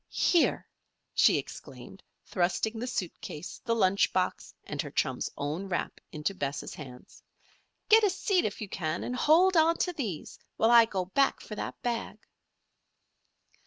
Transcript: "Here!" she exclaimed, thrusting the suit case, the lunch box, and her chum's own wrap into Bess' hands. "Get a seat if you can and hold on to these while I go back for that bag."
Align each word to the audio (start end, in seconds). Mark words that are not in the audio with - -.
"Here!" 0.09 0.65
she 1.13 1.37
exclaimed, 1.37 2.01
thrusting 2.25 2.79
the 2.79 2.87
suit 2.87 3.13
case, 3.21 3.61
the 3.65 3.75
lunch 3.75 4.11
box, 4.11 4.51
and 4.63 4.81
her 4.81 4.89
chum's 4.89 5.29
own 5.37 5.67
wrap 5.69 6.01
into 6.11 6.33
Bess' 6.33 6.73
hands. 6.73 7.21
"Get 7.87 8.03
a 8.03 8.09
seat 8.09 8.43
if 8.43 8.61
you 8.61 8.67
can 8.67 9.03
and 9.03 9.15
hold 9.15 9.55
on 9.55 9.77
to 9.77 9.93
these 9.93 10.39
while 10.57 10.71
I 10.71 10.85
go 10.85 11.05
back 11.05 11.39
for 11.39 11.53
that 11.53 11.79
bag." 11.83 12.17